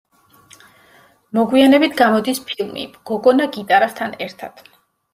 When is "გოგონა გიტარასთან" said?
3.13-4.21